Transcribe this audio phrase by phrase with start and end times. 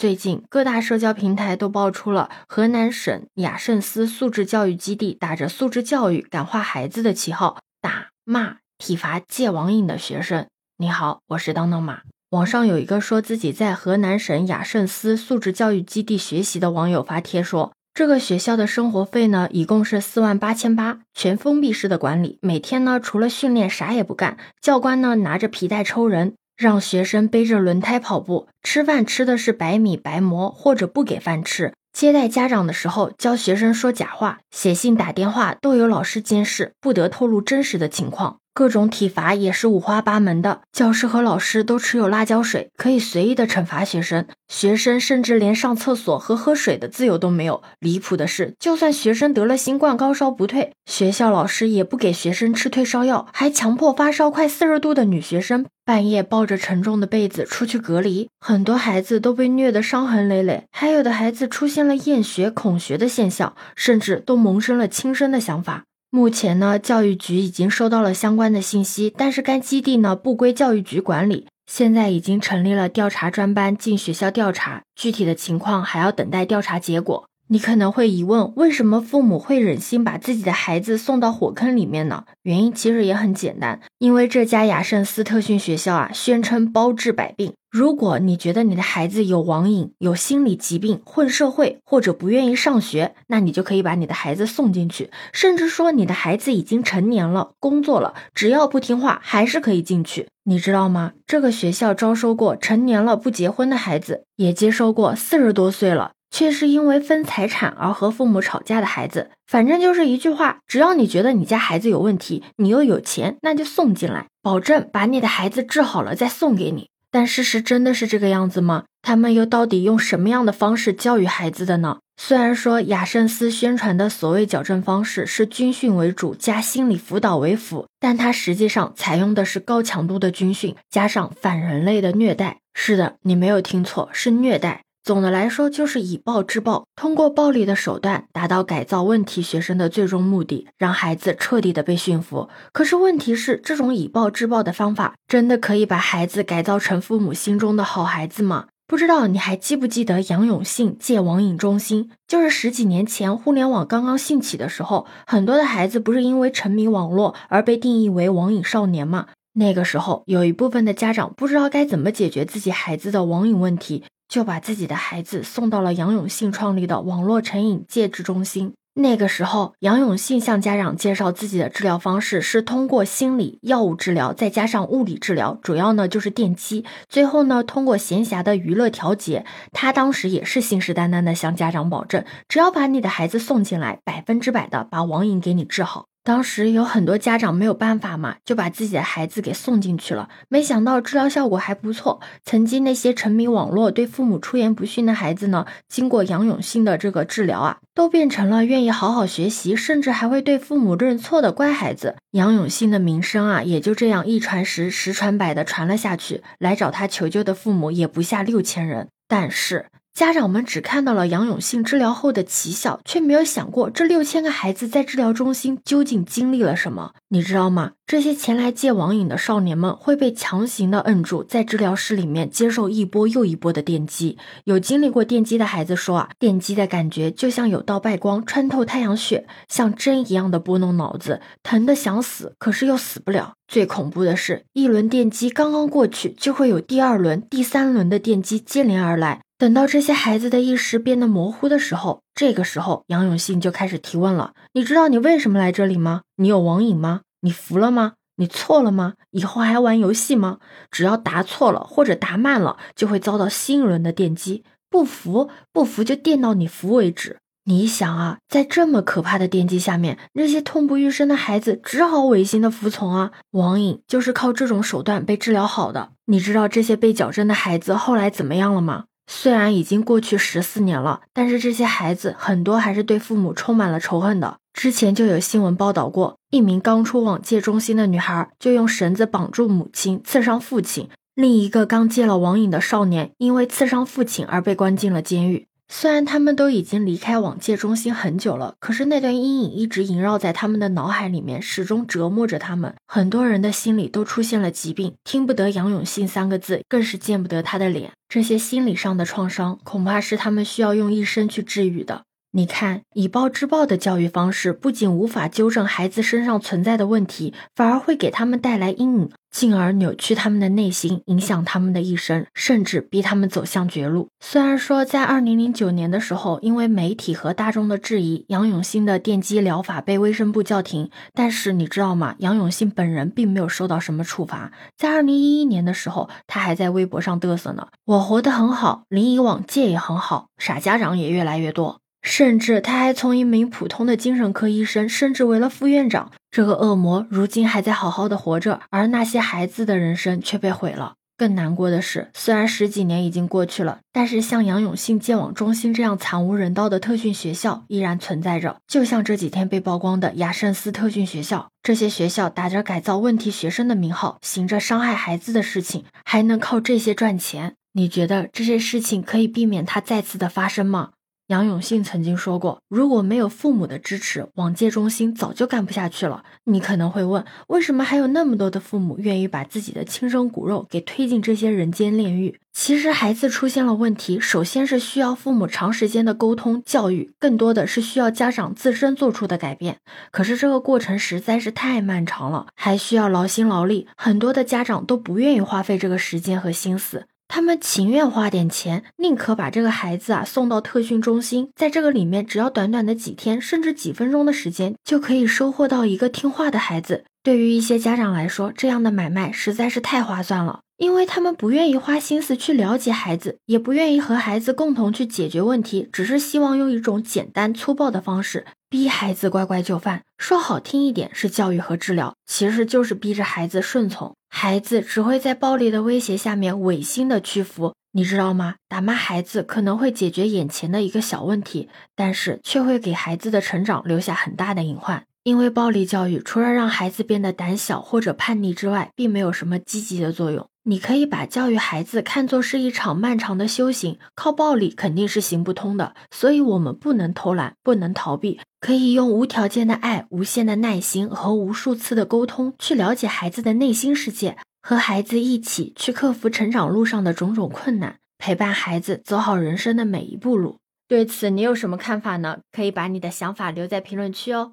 [0.00, 10.46] 最近各大社交平台都爆出了河南省雅圣思素质教育基地打着素质教育、感化孩子的旗号，打骂、体罚戒网瘾的学生。
[10.78, 12.00] 你好，我是当当马。
[12.30, 26.36] 网上有一个说自己在河南省雅圣思素质教育基地学习的网友发帖说，这个学校的生活费呢，一共是四万八千八，全封闭式的管理，每天呢除了训练啥也不干，教官呢拿着皮带抽人。
[26.60, 31.72] 让学生背着轮胎跑步，吃饭吃的是白米白馍，或者不给饭吃。
[31.90, 38.40] 接待家长的时候，教学生说假话，写信打电话都有老师监视，不得透露真实的情况。
[38.60, 44.26] 各种体罚也是五花八门的，教师和老师都持有辣椒水，可以随意的惩罚学生。
[44.48, 47.62] 学生甚至连上厕所和喝水的自由都没有。
[47.78, 58.28] 离谱的是，就算学生得了新冠高烧不退，学校老师也不给学生吃退烧药，还强迫发烧快四十度的女学生半夜抱着沉重的被子出去隔离。
[58.40, 65.84] 很多孩子都被虐得伤痕累累，还有的孩子出现了厌学、恐学的现象，甚至都萌生了轻生的想法。
[66.12, 77.29] 目前呢，教育局已经收到了相关的信息，但是该基地呢不归教育局管理，现在已经成立了调查专班进学校调查，具体的情况还要等待调查结果。
[77.52, 82.22] 你可能会疑问，为什么父母会忍心把自己的孩子送到火坑里面呢？
[82.42, 87.52] 原因其实也很简单，因为这家雅圣斯特训学校啊，宣称包治百病。
[87.68, 100.28] 如果你觉得你的孩子有网瘾、有心理疾病、混社会或者不愿意上学，那你就可以把你的孩子送进去，甚至说你的孩子已经成年了、工作了，只要不听话，还是可以进去。
[100.44, 101.14] 你知道吗？
[101.26, 106.12] 这个学校招收过成年了不结婚的孩子，也接收过四十多岁了。
[106.30, 116.88] 却是因为分财产而和父母吵架的孩子，反正就是一句话：只要你觉得你家孩子有问题，你又有钱，那就送进来，保证把你的孩子治好了再送给你。
[117.12, 118.84] 但事实真的是这个样子吗？
[119.02, 121.98] 他们又到底用什么样的方式教育孩子的呢？
[122.22, 132.58] 虽然说雅圣斯宣传的所谓矫正方式是军训为主加心理辅导为辅，但它实际上采用的是高强度的军训加上反人类的虐待。
[132.74, 134.82] 是的，你没有听错，是虐待。
[135.02, 142.50] 总的来说，就是以暴制暴，通过暴力的手段达到改造问题学生的最终目的，让孩子彻底的被驯服。
[142.72, 148.66] 可是问题是，这种以暴制暴的方法，真的可以把孩子改造成父母心中的好孩子吗？
[148.86, 152.10] 不知道你还记不记得杨永信戒网瘾中心？
[152.28, 159.28] 就是十几年前互联网刚刚兴起的时候，很多的孩子不是因为沉迷网络而被定义为网瘾少年吗？
[159.54, 164.04] 那个时候，有一部分的家长不知道该怎么解决自己孩子的网瘾问题。
[164.30, 168.72] 就把自己的孩子送到了杨永信创立的网络成瘾戒治中心。
[168.94, 176.84] 那个时候，杨永信向家长介绍自己的治疗方式是通过心理、药物治疗，再加上物理治疗，主要呢就是电击。
[177.08, 179.46] 最后呢，通过闲暇的娱乐调节。
[179.72, 186.09] 他当时也是信誓旦旦的向家长保证，只要把你的孩子送进来，百分之百的把网瘾给你治好。
[186.22, 190.28] 当时有很多家长没有办法嘛，就把自己的孩子给送进去了。
[190.48, 192.20] 没想到治疗效果还不错。
[192.44, 202.16] 曾经那些沉迷网络、对父母出言不逊的孩子呢，经过杨永信的这个治疗啊，都变成了愿意好好学习，甚至还会对父母认错的乖孩子。
[202.32, 206.42] 杨永信的名声啊，也就这样一传十，十传百的传了下去。
[206.58, 209.08] 来找他求救的父母也不下六千人。
[209.26, 209.86] 但是。
[210.12, 217.12] 家长们只看到了杨永信治疗后的奇效，却没有想过这六千个孩子在治疗中心究竟经历了什么。
[217.28, 217.92] 你知道吗？
[218.06, 224.36] 这些前来戒网瘾的少年们会被强行的摁住在治疗室里面，接受一波又一波的电击。
[224.64, 233.54] 有经历过电击的孩子说啊，电击的感觉就像有道白光穿透太阳穴，像针一样的拨弄脑子，疼得想死，可是又死不了。
[233.68, 239.40] 最恐怖的是，一轮电击刚刚过去，就会有第二轮、第三轮的电击接连而来。
[239.60, 246.22] 等到这些孩子的意识变得模糊的时候，这个时候杨永信就开始提问了：“你知道你为什么来这里吗？
[246.36, 247.20] 你有网瘾吗？
[247.42, 248.14] 你服了吗？
[248.36, 249.16] 你错了吗？
[249.32, 250.60] 以后还玩游戏吗？
[250.90, 254.64] 只要答错了或者答慢了，就会遭到新一轮的电击。
[254.88, 257.36] 不服，不服就电到你服为止。
[257.64, 263.32] 你想啊，在这么可怕的电击下面，那些痛不欲生的孩子只好违心的服从啊。
[263.50, 266.12] 网瘾就是靠这种手段被治疗好的。
[266.24, 274.56] 你知道这些被矫正的孩子后来怎么样了吗？”虽然已经过去十四年了，但是这些孩子很多还是对父母充满了仇恨的。
[274.74, 281.06] 之前就有新闻报道过，一名刚出网戒中心的女孩就用绳子绑住母亲，刺伤父亲；
[281.36, 285.68] 另一个刚戒了网瘾的少年，因为刺伤父亲而被关进了监狱。
[285.92, 292.94] 虽然他们都已经离开网戒中心很久了，可是那段阴影一直萦绕在他们的脑海里面，始终折磨着他们。
[293.08, 298.12] 很多人的心里都出现了疾病，听不得杨永信三个字，更是见不得他的脸。
[298.28, 302.22] 这些心理上的创伤，恐怕是他们需要用一生去治愈的。
[302.52, 314.30] 你看，以暴制暴的教育方式，不仅无法纠正孩子身上存在的问题，反而会给他们带来阴影，进而扭曲他们的内心，影响他们的一生，甚至逼他们走向绝路。
[314.40, 322.34] 虽然说，在二零零九年的时候，因为媒体和大众的质疑，杨永信的电击疗法被卫生部叫停，但是你知道吗？
[322.38, 324.72] 杨永信本人并没有受到什么处罚。
[324.96, 336.30] 在二零一一年的时候，他还在微博上嘚瑟呢：“我活得很好，临沂网戒也很好，傻家长也越来越多。”甚至他还从一名普通的精神科医生升职为了副院长。
[336.50, 341.14] 这个恶魔如今还在好好的活着，而那些孩子的人生却被毁了。
[341.36, 348.76] 更难过的是，虽然十几年已经过去了，但是像杨永信戒网中心这样惨无人道的特训学校依然存在着。
[348.86, 357.76] 就像这几天被曝光的雅圣斯特训学校，这些学校打着改造问题学生的名号，行着伤害孩子的事情，还能靠这些赚钱。
[357.94, 361.12] 你觉得这些事情可以避免它再次的发生吗？
[361.50, 372.60] 杨永信曾经说过：“如果没有父母的支持，网戒中心早就干不下去了。”你可能会问，为什么还有那么多的父母愿意把自己的亲生骨肉给推进这些人间炼狱？
[372.72, 379.96] 其实，孩子出现了问题，首先是需要父母长时间的沟通教育，更多的是需要家长自身做出的改变。
[380.30, 387.24] 可是，这个过程实在是太漫长了，还需要劳心劳力，很多的家长都不愿意花费这个时间和心思。
[387.52, 397.24] 他们情愿花点钱，宁可把这个孩子啊送到特训中心，在这个里面，只要短短的几天，甚至几分钟的时间，就可以收获到一个听话的孩子。
[397.42, 410.24] 对于一些家长来说，这样的买卖实在是太划算了，因为他们不愿意花心思去了解孩子，也不愿意和孩子共同去解决问题，只是希望用一种简单粗暴的方式逼孩子乖乖就范。
[410.36, 414.34] 说好听一点是教育和治疗，其实就是逼着孩子顺从。
[414.50, 418.74] 孩子只会在暴力的威胁下面违心的屈服，你知道吗？
[418.86, 425.24] 打骂孩子可能会解决眼前的一个小问题，但是却会给孩子的成长留下很大的隐患。
[425.42, 430.68] 因为暴力教育除了让孩子变得胆小或者叛逆之外，并没有什么积极的作用。
[430.84, 436.14] 你可以把教育孩子看作是一场漫长的修行，靠暴力肯定是行不通的。
[436.30, 450.78] 所以，我们不能偷懒，不能逃避，可以用无条件的爱、无限的耐心和无数次的沟通，去了解孩子的内心世界，和孩子一起去克服成长路上的种种困难，陪伴孩子走好人生的每一步路。
[451.06, 452.60] 对此，你有什么看法呢？
[452.72, 454.72] 可以把你的想法留在评论区哦。